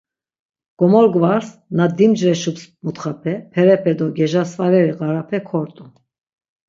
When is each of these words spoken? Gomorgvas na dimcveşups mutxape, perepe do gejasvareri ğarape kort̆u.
Gomorgvas 0.83 1.45
na 1.75 1.85
dimcveşups 1.99 2.63
mutxape, 2.85 3.33
perepe 3.53 3.93
do 3.99 4.07
gejasvareri 4.17 4.91
ğarape 4.99 5.39
kort̆u. 5.49 5.85